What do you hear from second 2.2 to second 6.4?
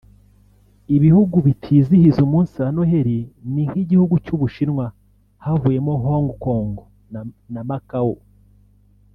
umunsi wa Noheli ni nk’igihugu cy’Ubushinwa (havuyemo Hongo